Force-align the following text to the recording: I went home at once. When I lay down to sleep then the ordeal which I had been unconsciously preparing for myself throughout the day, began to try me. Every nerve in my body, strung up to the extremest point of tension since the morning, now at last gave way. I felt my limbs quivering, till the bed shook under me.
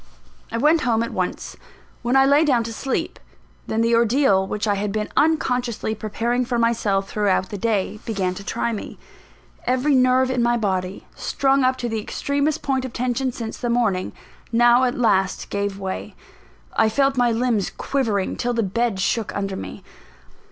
I 0.51 0.57
went 0.57 0.81
home 0.81 1.03
at 1.03 1.13
once. 1.13 1.55
When 2.01 2.15
I 2.15 2.25
lay 2.25 2.43
down 2.43 2.63
to 2.63 2.73
sleep 2.73 3.19
then 3.67 3.81
the 3.81 3.93
ordeal 3.93 4.47
which 4.47 4.67
I 4.67 4.73
had 4.73 4.91
been 4.91 5.09
unconsciously 5.15 5.93
preparing 5.93 6.43
for 6.43 6.57
myself 6.57 7.07
throughout 7.07 7.49
the 7.49 7.57
day, 7.59 7.99
began 8.03 8.33
to 8.33 8.43
try 8.43 8.71
me. 8.71 8.97
Every 9.67 9.93
nerve 9.93 10.31
in 10.31 10.41
my 10.41 10.57
body, 10.57 11.05
strung 11.15 11.63
up 11.63 11.77
to 11.77 11.87
the 11.87 11.99
extremest 12.01 12.63
point 12.63 12.83
of 12.83 12.93
tension 12.93 13.31
since 13.31 13.57
the 13.57 13.69
morning, 13.69 14.11
now 14.51 14.85
at 14.85 14.97
last 14.97 15.51
gave 15.51 15.77
way. 15.77 16.15
I 16.75 16.89
felt 16.89 17.15
my 17.15 17.31
limbs 17.31 17.69
quivering, 17.69 18.37
till 18.37 18.53
the 18.53 18.63
bed 18.63 18.99
shook 18.99 19.31
under 19.35 19.55
me. 19.55 19.83